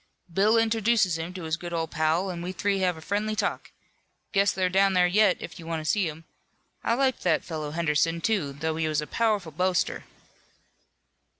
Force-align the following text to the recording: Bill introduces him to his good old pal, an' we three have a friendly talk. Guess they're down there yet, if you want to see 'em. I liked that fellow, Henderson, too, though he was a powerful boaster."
Bill 0.33 0.57
introduces 0.57 1.19
him 1.19 1.31
to 1.35 1.43
his 1.43 1.57
good 1.57 1.73
old 1.73 1.91
pal, 1.91 2.31
an' 2.31 2.41
we 2.41 2.51
three 2.53 2.79
have 2.79 2.97
a 2.97 3.01
friendly 3.01 3.35
talk. 3.35 3.69
Guess 4.31 4.51
they're 4.51 4.67
down 4.67 4.93
there 4.93 5.05
yet, 5.05 5.37
if 5.39 5.59
you 5.59 5.67
want 5.67 5.79
to 5.79 5.85
see 5.85 6.09
'em. 6.09 6.23
I 6.83 6.95
liked 6.95 7.21
that 7.21 7.45
fellow, 7.45 7.69
Henderson, 7.69 8.19
too, 8.19 8.51
though 8.51 8.77
he 8.77 8.87
was 8.87 9.01
a 9.01 9.05
powerful 9.05 9.51
boaster." 9.51 10.05